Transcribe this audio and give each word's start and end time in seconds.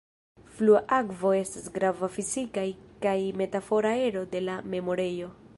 Flua 0.53 0.79
akvo 0.95 1.33
estas 1.41 1.67
grava 1.75 2.11
fizikaj 2.15 2.65
kaj 3.07 3.17
metafora 3.45 3.95
ero 4.11 4.29
de 4.37 4.47
la 4.51 4.61
memorejo. 4.75 5.35